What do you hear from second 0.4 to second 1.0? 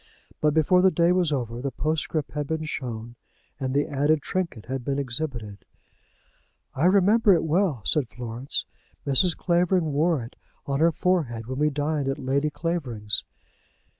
But before the